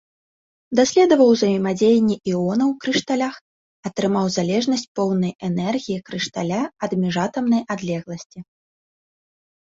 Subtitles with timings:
[0.77, 3.35] Даследаваў узаемадзеянні іонаў у крышталях,
[3.89, 8.39] атрымаў залежнасць поўнай энергіі крышталя ад міжатамнай адлегласці.